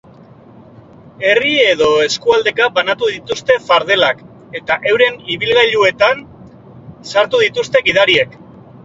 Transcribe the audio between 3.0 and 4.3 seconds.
dituzte fardelak